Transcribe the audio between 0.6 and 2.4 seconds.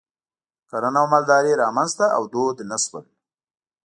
کرنه او مالداري رامنځته او